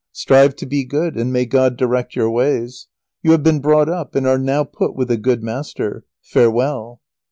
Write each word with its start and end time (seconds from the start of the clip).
Strive 0.13 0.55
to 0.55 0.65
be 0.65 0.83
good, 0.83 1.15
and 1.15 1.31
may 1.31 1.45
God 1.45 1.77
direct 1.77 2.15
your 2.15 2.27
ways. 2.27 2.87
You 3.21 3.33
have 3.33 3.43
been 3.43 3.59
brought 3.61 3.87
up, 3.87 4.15
and 4.15 4.25
are 4.25 4.39
now 4.39 4.63
put 4.63 4.95
with 4.95 5.11
a 5.11 5.15
good 5.17 5.43
master. 5.43 6.05
Farewell!" 6.23 7.01